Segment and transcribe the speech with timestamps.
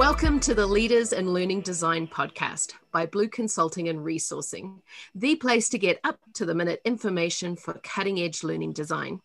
[0.00, 4.80] Welcome to the Leaders in Learning Design podcast by Blue Consulting and Resourcing,
[5.14, 9.20] the place to get up to the minute information for cutting edge learning design.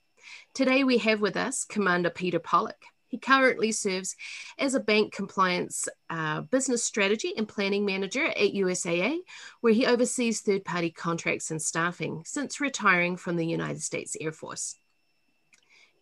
[0.53, 2.75] Today we have with us Commander Peter Pollock.
[3.07, 4.17] He currently serves
[4.59, 9.19] as a bank compliance uh, business strategy and planning manager at USAA,
[9.61, 14.33] where he oversees third party contracts and staffing since retiring from the United States Air
[14.33, 14.75] Force.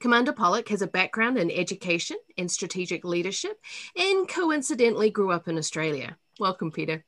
[0.03, 3.57] Commander Pollock has a background in education and strategic leadership
[3.95, 6.17] and coincidentally grew up in Australia.
[6.41, 7.05] Welcome, Peter.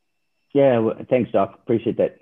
[0.53, 1.59] Yeah, well, thanks, Doc.
[1.61, 2.19] Appreciate that.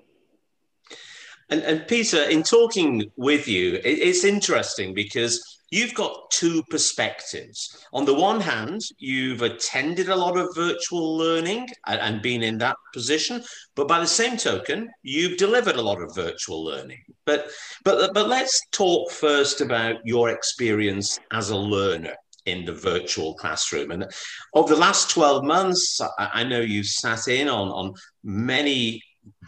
[1.51, 7.83] And, and Peter, in talking with you, it, it's interesting because you've got two perspectives.
[7.93, 12.59] On the one hand, you've attended a lot of virtual learning and, and, been in
[12.59, 13.43] that position,
[13.75, 17.01] but by the same token, you've delivered a lot of virtual learning.
[17.25, 17.49] But
[17.83, 23.89] but but let's talk first about your experience as a learner in the virtual classroom.
[23.89, 24.05] And
[24.53, 29.01] over the last 12 months, I, I know you've sat in on, on many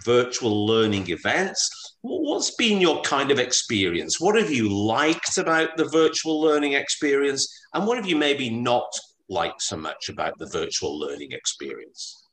[0.03, 1.84] virtual learning events.
[2.07, 4.21] What's been your kind of experience?
[4.21, 7.51] What have you liked about the virtual learning experience?
[7.73, 8.87] And what have you maybe not
[9.27, 12.27] liked so much about the virtual learning experience?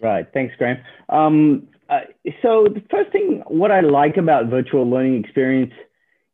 [0.00, 0.26] Right.
[0.32, 0.78] Thanks, Graham.
[1.08, 2.02] Um, uh,
[2.40, 5.72] so the first thing, what I like about virtual learning experience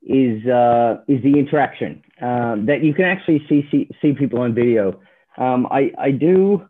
[0.03, 4.55] is uh, is the interaction uh, that you can actually see see, see people on
[4.55, 5.01] video.
[5.39, 6.67] Um, I I do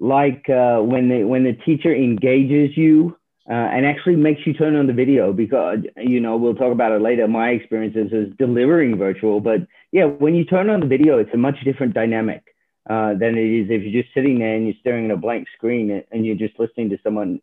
[0.00, 3.16] like uh, when the when the teacher engages you
[3.48, 6.92] uh, and actually makes you turn on the video because you know we'll talk about
[6.92, 7.28] it later.
[7.28, 9.60] My experiences is delivering virtual but
[9.92, 12.42] yeah when you turn on the video it's a much different dynamic
[12.88, 15.48] uh, than it is if you're just sitting there and you're staring at a blank
[15.56, 17.40] screen and you're just listening to someone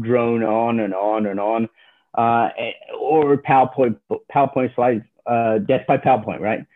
[0.00, 1.68] drone on and on and on
[2.16, 2.48] uh,
[2.98, 3.98] or PowerPoint
[4.34, 6.66] PowerPoint slides uh, death by PowerPoint right?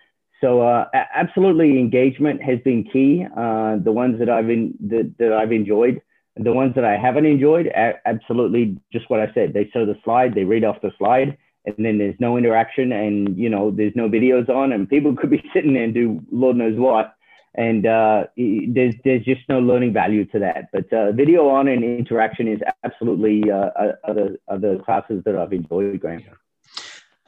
[0.41, 5.33] So uh, absolutely engagement has been key uh, the ones that I've in, that, that
[5.33, 6.01] I've enjoyed
[6.37, 7.71] the ones that I haven't enjoyed,
[8.07, 9.53] absolutely just what I said.
[9.53, 11.37] They show the slide, they read off the slide,
[11.67, 15.31] and then there's no interaction, and you know there's no videos on, and people could
[15.31, 17.15] be sitting there and do Lord knows what,
[17.55, 20.69] and uh, there's there's just no learning value to that.
[20.73, 23.71] But uh, video on and interaction is absolutely uh,
[24.05, 26.23] other other classes that I've enjoyed, Graham.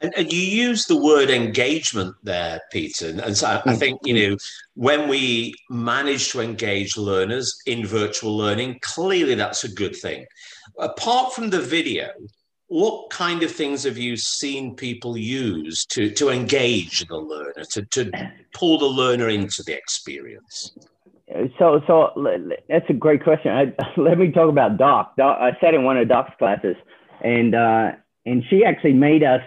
[0.03, 3.09] And, and, you use the word engagement there, Peter.
[3.09, 3.75] And so I hmm.
[3.75, 4.37] think, you know,
[4.75, 10.25] when we manage to engage learners in virtual learning, clearly that's a good thing.
[10.77, 12.09] Apart from the video,
[12.67, 17.83] what kind of things have you seen people use to, to engage the learner, to,
[17.83, 18.11] to
[18.53, 20.71] pull the learner into the experience?
[21.57, 22.11] So, so
[22.69, 23.51] that's a great question.
[23.51, 25.15] I, let me talk about Doc.
[25.17, 25.37] Doc.
[25.39, 26.75] I sat in one of Doc's classes,
[27.21, 27.91] and uh,
[28.25, 29.41] and she actually made us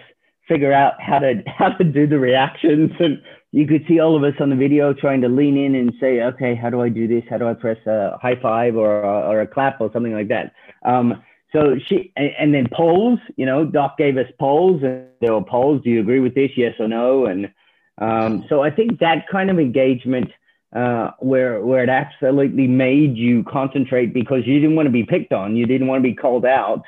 [0.48, 2.92] figure out how to how to do the reactions.
[2.98, 5.92] And you could see all of us on the video trying to lean in and
[6.00, 7.24] say okay how do i do this?
[7.28, 10.28] How do i press a high five or a, or a clap or something like
[10.28, 10.52] that?
[10.84, 15.44] Um, so she and then polls you know doc gave us polls and there were
[15.44, 15.82] polls.
[15.82, 16.50] Do you agree with this?
[16.56, 17.26] Yes or no?
[17.26, 17.52] And
[17.98, 20.30] um, so i think that kind of engagement
[20.74, 25.32] uh, where where it absolutely made you concentrate because you didn't want to be picked
[25.32, 25.56] on.
[25.56, 26.82] You didn't want to be called out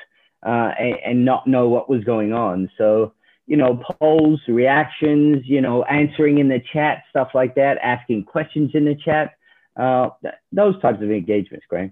[0.45, 2.69] uh, and, and not know what was going on.
[2.77, 3.13] So
[3.49, 8.69] you know, polls, reactions, you know, answering in the chat, stuff like that, asking questions
[8.75, 9.33] in the chat,
[9.75, 10.09] uh,
[10.51, 11.91] those types of engagements, Graham.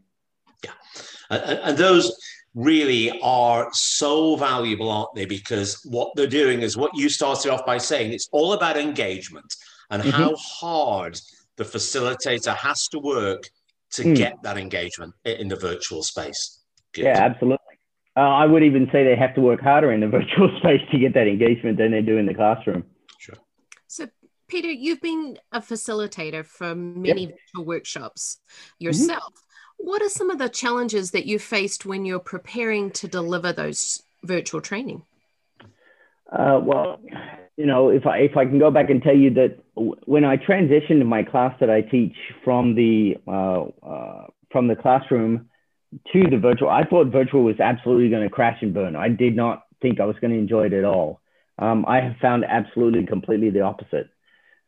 [0.63, 0.71] Yeah.
[1.31, 2.15] And, and those
[2.53, 5.25] really are so valuable, aren't they?
[5.25, 9.51] Because what they're doing is what you started off by saying it's all about engagement
[9.89, 10.11] and mm-hmm.
[10.11, 11.19] how hard
[11.55, 13.49] the facilitator has to work
[13.89, 14.15] to mm.
[14.15, 16.59] get that engagement in the virtual space.
[16.93, 17.19] Beautiful.
[17.19, 17.66] Yeah, absolutely.
[18.17, 20.97] Uh, I would even say they have to work harder in the virtual space to
[20.97, 22.83] get that engagement than they do in the classroom.
[23.19, 23.35] Sure.
[23.85, 24.07] So,
[24.47, 27.37] Peter, you've been a facilitator for many yep.
[27.53, 28.39] virtual workshops
[28.79, 29.33] yourself.
[29.33, 29.87] Mm-hmm.
[29.87, 34.01] What are some of the challenges that you faced when you're preparing to deliver those
[34.23, 35.03] virtual training?
[36.31, 36.99] Uh, well,
[37.55, 40.37] you know, if I if I can go back and tell you that when I
[40.37, 45.49] transitioned my class that I teach from the uh, uh from the classroom
[46.13, 46.69] to the virtual.
[46.69, 48.95] I thought virtual was absolutely going to crash and burn.
[48.95, 51.21] I did not think I was going to enjoy it at all.
[51.59, 54.09] Um, I have found absolutely completely the opposite.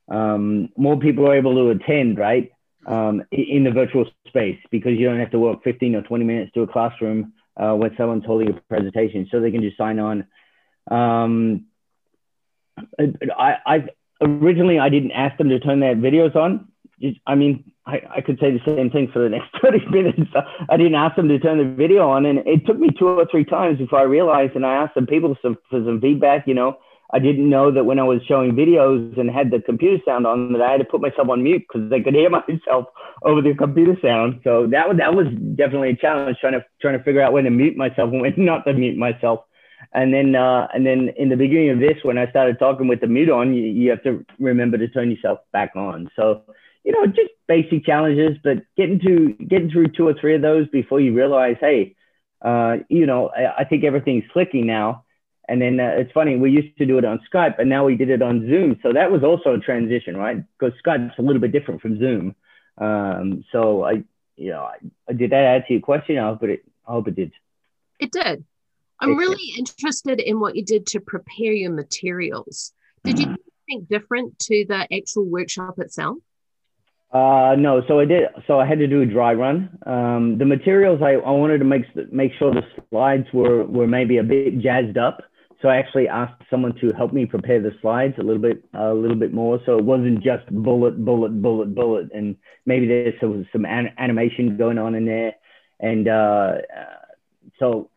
[0.09, 2.51] Um, more people are able to attend, right,
[2.87, 6.51] um, in the virtual space because you don't have to walk 15 or 20 minutes
[6.53, 10.25] to a classroom uh, when someone's holding a presentation, so they can just sign on.
[10.89, 11.65] Um,
[12.97, 13.83] I, I
[14.21, 16.69] originally I didn't ask them to turn their videos on.
[17.25, 20.31] I mean, I, I could say the same thing for the next 30 minutes.
[20.69, 23.25] I didn't ask them to turn the video on, and it took me two or
[23.29, 24.55] three times before I realized.
[24.55, 26.47] And I asked some people some, for some feedback.
[26.47, 26.77] You know,
[27.11, 30.53] I didn't know that when I was showing videos and had the computer sound on
[30.53, 32.85] that I had to put myself on mute because they could hear myself
[33.23, 34.41] over the computer sound.
[34.43, 37.45] So that was that was definitely a challenge trying to trying to figure out when
[37.45, 39.41] to mute myself and when not to mute myself.
[39.93, 43.01] And then uh, and then in the beginning of this, when I started talking with
[43.01, 46.11] the mute on, you, you have to remember to turn yourself back on.
[46.15, 46.43] So
[46.83, 50.67] you know, just basic challenges, but getting to getting through two or three of those
[50.69, 51.95] before you realize, hey,
[52.41, 55.03] uh, you know, I, I think everything's clicking now
[55.49, 57.95] and then uh, it's funny, we used to do it on Skype, and now we
[57.95, 58.79] did it on Zoom.
[58.83, 60.37] So that was also a transition, right?
[60.59, 62.35] Because Skype's a little bit different from Zoom.
[62.77, 64.03] Um, so I,
[64.37, 64.69] you know,
[65.09, 66.19] I, did that answer your question?
[66.19, 67.33] I hope it, I hope it did.
[67.99, 68.45] It did.
[69.01, 72.73] I'm really interested in what you did to prepare your materials.
[73.03, 73.35] Did you
[73.65, 76.17] think different to the actual workshop itself?
[77.11, 78.23] Uh, no, so I did.
[78.45, 79.69] So I had to do a dry run.
[79.85, 84.17] Um, the materials I, I wanted to make make sure the slides were were maybe
[84.17, 85.19] a bit jazzed up.
[85.61, 88.93] So I actually asked someone to help me prepare the slides a little bit, a
[88.93, 89.59] little bit more.
[89.65, 94.55] So it wasn't just bullet, bullet, bullet, bullet, and maybe there's some, some an- animation
[94.55, 95.33] going on in there.
[95.81, 96.53] And uh,
[97.59, 97.89] so,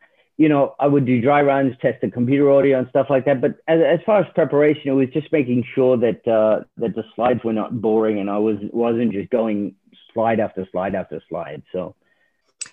[0.42, 3.40] you know, I would do dry runs, test the computer audio and stuff like that.
[3.40, 7.04] But as, as far as preparation, it was just making sure that uh, that the
[7.14, 9.76] slides were not boring, and I was wasn't just going
[10.12, 11.62] slide after slide after slide.
[11.72, 11.94] So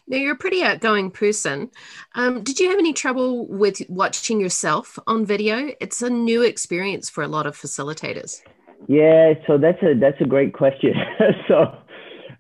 [0.08, 1.70] now, you're a pretty outgoing person.
[2.16, 5.70] Um, did you have any trouble with watching yourself on video?
[5.80, 8.42] It's a new experience for a lot of facilitators.
[8.88, 10.96] Yeah, so that's a that's a great question.
[11.48, 11.78] so,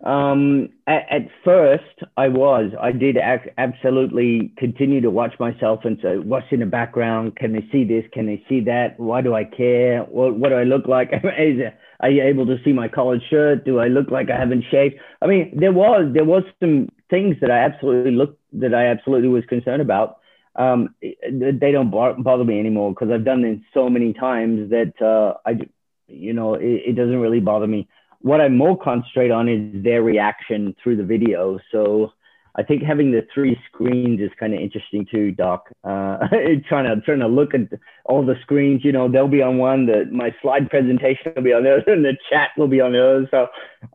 [0.03, 1.83] um, at, at, first,
[2.15, 6.65] I was I did ac- absolutely continue to watch myself and say, "What's in the
[6.65, 7.35] background?
[7.35, 8.05] Can they see this?
[8.13, 8.97] Can they see that?
[8.97, 10.03] Why do I care?
[10.03, 11.11] What what do I look like?
[12.01, 13.65] Are you able to see my collared shirt?
[13.65, 14.95] Do I look like I haven't shaved?
[15.21, 19.27] I mean, there was there was some things that I absolutely looked that I absolutely
[19.27, 20.19] was concerned about.
[20.55, 25.37] Um, they don't bother me anymore because I've done it so many times that uh,
[25.45, 25.59] I,
[26.07, 27.87] you know, it, it doesn't really bother me.
[28.21, 31.59] What I more concentrate on is their reaction through the video.
[31.71, 32.11] So
[32.55, 35.69] I think having the three screens is kind of interesting too, Doc.
[35.83, 36.17] Uh,
[36.67, 38.83] trying to trying to look at all the screens.
[38.83, 39.85] You know, they'll be on one.
[39.85, 42.91] The my slide presentation will be on the other, and the chat will be on
[42.91, 43.27] the other.
[43.31, 43.47] So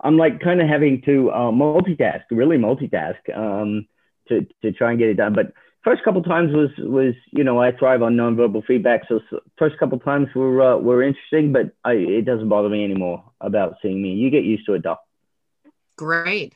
[0.03, 3.87] I'm like kind of having to uh, multitask, really multitask, um,
[4.29, 5.35] to to try and get it done.
[5.35, 5.53] But
[5.85, 9.03] first couple times was was you know I thrive on nonverbal feedback.
[9.09, 9.21] So
[9.59, 13.77] first couple times were uh, were interesting, but I, it doesn't bother me anymore about
[13.83, 14.15] seeing me.
[14.15, 15.01] You get used to it, Doc.
[15.97, 16.55] Great.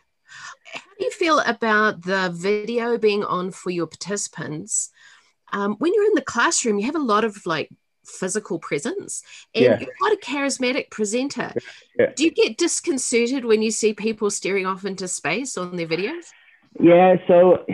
[0.73, 4.91] How do you feel about the video being on for your participants?
[5.53, 7.71] Um, when you're in the classroom, you have a lot of like
[8.05, 9.23] physical presence
[9.55, 9.79] and yeah.
[9.79, 11.53] you're quite a charismatic presenter.
[11.99, 12.13] Yeah.
[12.17, 16.27] Do you get disconcerted when you see people staring off into space on their videos?
[16.81, 17.65] Yeah, so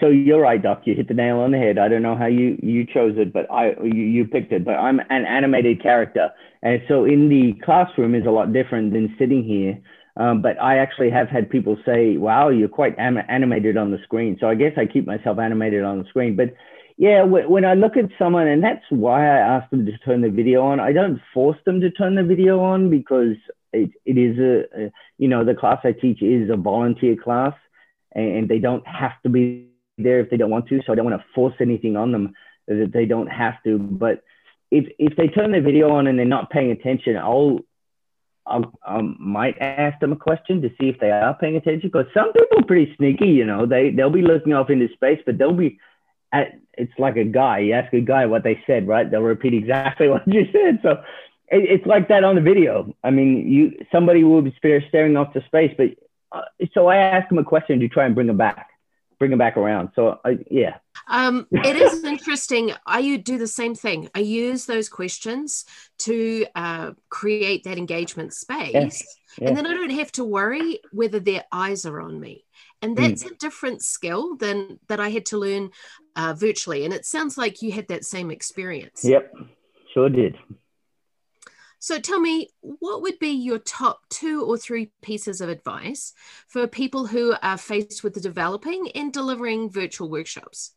[0.00, 0.82] so you're right, Doc.
[0.84, 1.78] You hit the nail on the head.
[1.78, 4.64] I don't know how you you chose it, but I you, you picked it.
[4.64, 6.30] But I'm an animated character,
[6.62, 9.78] and so in the classroom is a lot different than sitting here.
[10.16, 13.98] Um, but I actually have had people say, wow, you're quite am- animated on the
[14.04, 14.38] screen.
[14.40, 16.36] So I guess I keep myself animated on the screen.
[16.36, 16.54] But
[16.96, 20.22] yeah, w- when I look at someone, and that's why I ask them to turn
[20.22, 23.36] the video on, I don't force them to turn the video on because
[23.74, 27.52] it, it is a, a you know, the class I teach is a volunteer class
[28.16, 29.68] and they don't have to be
[29.98, 30.80] there if they don't want to.
[30.86, 32.34] So I don't want to force anything on them
[32.66, 33.78] that they don't have to.
[33.78, 34.22] But
[34.70, 37.60] if, if they turn the video on and they're not paying attention, I'll
[38.46, 41.90] I, I might ask them a question to see if they are paying attention.
[41.92, 43.66] Because some people are pretty sneaky, you know.
[43.66, 45.78] They they'll be looking off into space, but they'll be
[46.32, 46.52] at.
[46.78, 47.60] It's like a guy.
[47.60, 49.10] You ask a guy what they said, right?
[49.10, 50.78] They'll repeat exactly what you said.
[50.82, 51.02] So
[51.48, 52.94] it, it's like that on the video.
[53.02, 55.88] I mean, you somebody will be staring off to space, but
[56.36, 58.70] uh, so I ask them a question to try and bring them back
[59.18, 59.90] bring them back around.
[59.94, 60.76] So I, yeah.
[61.08, 62.72] Um, it is interesting.
[62.86, 64.08] I do the same thing.
[64.14, 65.64] I use those questions
[65.98, 69.06] to uh, create that engagement space,
[69.40, 72.44] and then I don't have to worry whether their eyes are on me.
[72.82, 73.32] And that's mm.
[73.32, 75.70] a different skill than that I had to learn
[76.14, 76.84] uh, virtually.
[76.84, 79.02] And it sounds like you had that same experience.
[79.02, 79.32] Yep,
[79.94, 80.36] sure did.
[81.78, 86.12] So tell me, what would be your top two or three pieces of advice
[86.48, 90.72] for people who are faced with developing and delivering virtual workshops?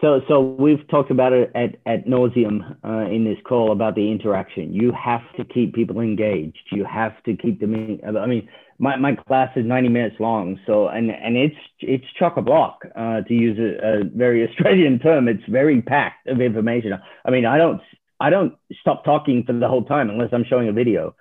[0.00, 4.12] So, so we've talked about it at, at nauseum uh, in this call about the
[4.12, 4.72] interaction.
[4.72, 6.58] You have to keep people engaged.
[6.70, 7.74] You have to keep them.
[7.74, 8.48] In, I mean,
[8.78, 10.60] my, my class is 90 minutes long.
[10.66, 15.00] So, and, and it's, it's chock a block, uh, to use a, a very Australian
[15.00, 15.26] term.
[15.26, 16.92] It's very packed of information.
[17.24, 17.80] I mean, I don't
[18.20, 21.14] I don't stop talking for the whole time unless I'm showing a video.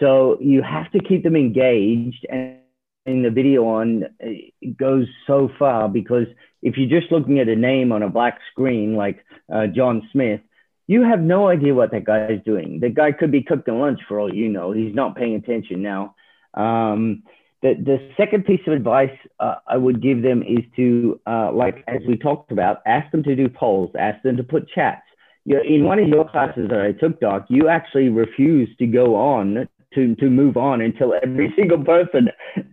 [0.00, 5.88] So you have to keep them engaged and the video on it goes so far
[5.88, 6.26] because
[6.62, 10.40] if you're just looking at a name on a black screen like uh, John Smith,
[10.88, 12.80] you have no idea what that guy is doing.
[12.80, 14.72] The guy could be cooking lunch for all you know.
[14.72, 16.14] He's not paying attention now.
[16.54, 17.22] Um,
[17.62, 21.82] the, the second piece of advice uh, I would give them is to, uh, like
[21.88, 25.02] as we talked about, ask them to do polls, ask them to put chats.
[25.46, 29.14] You in one of your classes that I took, Doc, you actually refused to go
[29.14, 32.28] on to, to move on until every single person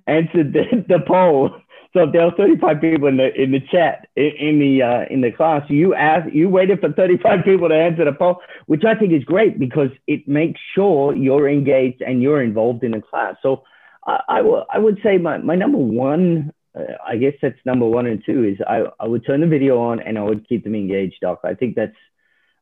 [0.07, 1.51] answered the, the poll.
[1.93, 5.05] So if there were 35 people in the in the chat in, in the uh,
[5.11, 8.83] in the class, you asked you waited for 35 people to answer the poll, which
[8.83, 13.01] I think is great because it makes sure you're engaged and you're involved in the
[13.01, 13.35] class.
[13.43, 13.63] So
[14.05, 17.85] I, I, w- I would say my, my number one, uh, I guess that's number
[17.85, 20.63] one and two is I, I would turn the video on and I would keep
[20.63, 21.41] them engaged, Doc.
[21.43, 21.95] I think that's,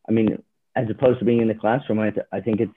[0.07, 0.41] I mean,
[0.75, 2.71] as opposed to being in the classroom, I, th- I think it's,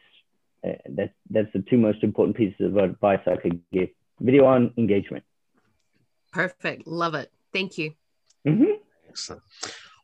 [0.66, 3.88] uh, that's, that's the two most important pieces of advice I could give.
[4.20, 5.24] Video on engagement.
[6.32, 6.86] Perfect.
[6.86, 7.30] Love it.
[7.52, 7.94] Thank you.
[8.46, 8.72] Mm-hmm.
[9.08, 9.42] Excellent.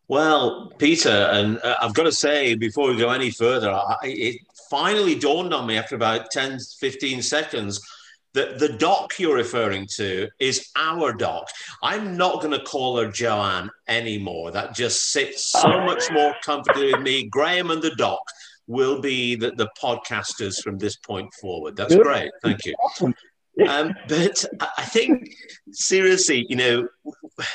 [0.08, 4.40] Well, Peter, and uh, I've got to say, before we go any further, I, it
[4.68, 7.80] finally dawned on me after about 10, 15 seconds
[8.34, 11.48] that the doc you're referring to is our doc.
[11.82, 14.50] I'm not going to call her Joanne anymore.
[14.52, 15.84] That just sits so oh.
[15.84, 17.28] much more comfortably with me.
[17.28, 18.20] Graham and the doc
[18.66, 21.76] will be the, the podcasters from this point forward.
[21.76, 22.30] That's great.
[22.42, 22.74] Thank you.
[23.68, 24.44] Um, but
[24.78, 25.28] I think,
[25.72, 26.88] seriously, you know,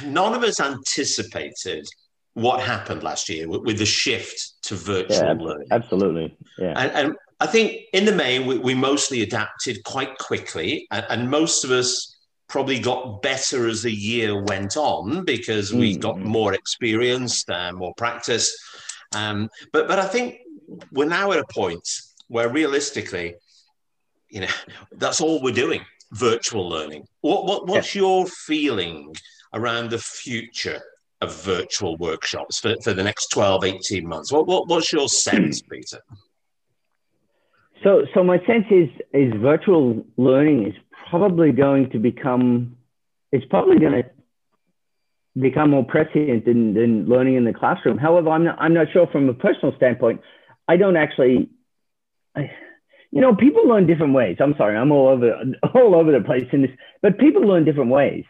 [0.03, 1.87] none of us anticipated
[2.33, 5.67] what happened last year with, with the shift to virtual yeah, learning.
[5.71, 6.37] Absolutely.
[6.59, 6.73] Yeah.
[6.75, 10.87] And, and, I think in the main, we, we mostly adapted quite quickly.
[10.91, 15.91] And, and, most of us probably got better as the year went on because we
[15.91, 16.01] mm-hmm.
[16.01, 18.55] got more experience, uh, more practice.
[19.13, 20.37] Um, but, but I think
[20.91, 21.87] we're now at a point
[22.27, 23.35] where realistically,
[24.29, 24.47] you know,
[24.93, 25.81] that's all we're doing
[26.13, 27.05] virtual learning.
[27.21, 28.01] What, what, what's yeah.
[28.01, 29.13] your feeling
[29.53, 30.81] around the future
[31.21, 34.31] of virtual workshops for, for the next 12, 18 months?
[34.31, 35.99] What, what, what's your sense, Peter?
[37.83, 40.73] So, so my sense is, is virtual learning is
[41.09, 42.77] probably going to become,
[43.31, 44.09] it's probably going to
[45.39, 47.97] become more prescient than, than learning in the classroom.
[47.97, 50.21] However, I'm not, I'm not sure from a personal standpoint.
[50.67, 51.49] I don't actually,
[52.35, 52.51] I,
[53.11, 54.37] you know, people learn different ways.
[54.39, 55.35] I'm sorry, I'm all over
[55.75, 58.23] all over the place in this, but people learn different ways.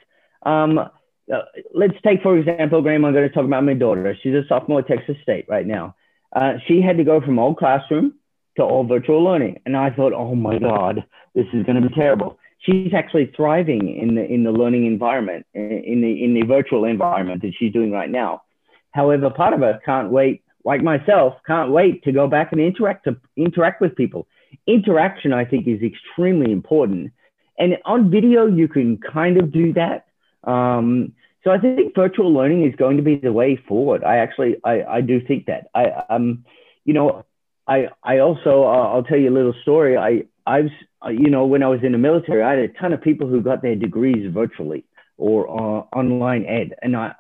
[0.44, 1.42] Um, uh,
[1.74, 3.06] let's take for example, Graham.
[3.06, 4.16] I'm going to talk about my daughter.
[4.22, 5.96] She's a sophomore at Texas State right now.
[6.36, 8.14] Uh, she had to go from old classroom
[8.58, 11.94] to all virtual learning, and I thought, oh my God, this is going to be
[11.94, 12.38] terrible.
[12.60, 17.42] She's actually thriving in the in the learning environment, in the in the virtual environment
[17.42, 18.44] that she's doing right now.
[18.92, 23.04] However, part of her can't wait, like myself, can't wait to go back and interact
[23.06, 24.28] to interact with people
[24.68, 27.12] interaction, I think, is extremely important.
[27.58, 30.08] And on video, you can kind of do that.
[30.44, 34.04] Um, so I think virtual learning is going to be the way forward.
[34.04, 35.68] I actually, I, I do think that.
[35.74, 36.44] I, um,
[36.86, 37.24] you know,
[37.68, 39.98] I, I also, uh, I'll tell you a little story.
[39.98, 40.72] I, I was,
[41.04, 43.28] uh, you know, when I was in the military, I had a ton of people
[43.28, 44.86] who got their degrees virtually
[45.18, 46.76] or uh, online ed.
[46.82, 47.14] And I,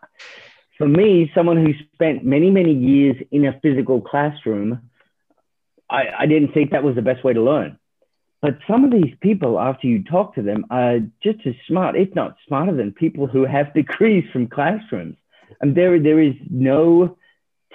[0.77, 4.89] for me, someone who spent many, many years in a physical classroom,
[5.89, 7.79] I, I didn't think that was the best way to learn.
[8.41, 12.13] But some of these people, after you talk to them, are just as smart, if
[12.13, 15.17] not smarter than people who have degrees from classrooms.
[15.61, 17.17] And there, there is no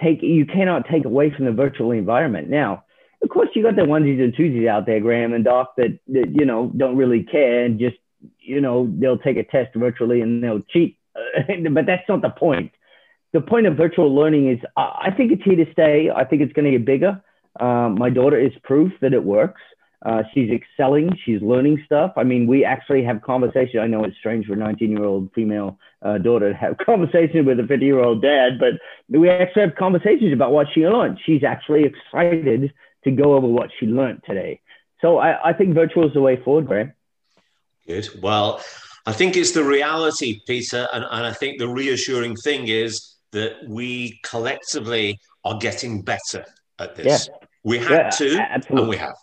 [0.02, 2.48] take, you cannot take away from the virtual environment.
[2.48, 2.84] Now,
[3.22, 6.34] of course, you got the onesies and twosies out there, Graham and Doc, that, that
[6.34, 7.96] you know don't really care and just
[8.38, 10.98] you know they'll take a test virtually and they'll cheat.
[11.70, 12.72] but that's not the point.
[13.32, 16.10] The point of virtual learning is, I think it's here to stay.
[16.14, 17.22] I think it's going to get bigger.
[17.60, 19.60] Um, my daughter is proof that it works.
[20.04, 21.16] Uh, she's excelling.
[21.24, 22.12] She's learning stuff.
[22.16, 23.80] I mean, we actually have conversations.
[23.82, 27.46] I know it's strange for a 19 year old female uh, daughter to have conversations
[27.46, 28.74] with a 50 year old dad, but
[29.08, 31.18] we actually have conversations about what she learned.
[31.24, 32.72] She's actually excited
[33.04, 34.60] to go over what she learned today.
[35.00, 36.92] So I, I think virtual is the way forward, Graham.
[37.86, 38.08] Good.
[38.22, 38.62] Well,
[39.06, 40.88] I think it's the reality, Peter.
[40.92, 46.44] And, and I think the reassuring thing is that we collectively are getting better
[46.78, 47.28] at this.
[47.28, 47.46] Yeah.
[47.64, 48.82] We had yeah, to, absolutely.
[48.82, 49.14] and we have.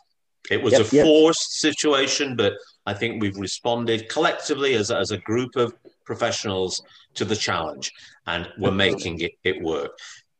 [0.50, 1.74] It was yep, a forced yep.
[1.74, 2.54] situation, but
[2.86, 5.74] I think we've responded collectively as, as a group of
[6.06, 6.82] professionals
[7.16, 7.92] to the challenge,
[8.28, 9.92] and we're making it, it work.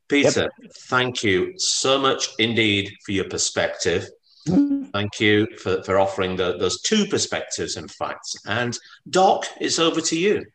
[0.08, 0.72] Peter, yep.
[0.88, 4.08] thank you so much indeed for your perspective.
[4.48, 4.86] Mm-hmm.
[4.92, 8.36] Thank you for, for offering the, those two perspectives and facts.
[8.46, 8.78] And
[9.10, 10.46] Doc, it's over to you.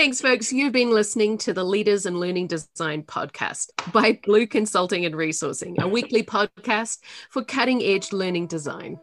[0.00, 0.50] Thanks, folks.
[0.50, 5.78] You've been listening to the Leaders in Learning Design podcast by Blue Consulting and Resourcing,
[5.78, 8.98] a weekly podcast for cutting edge learning design.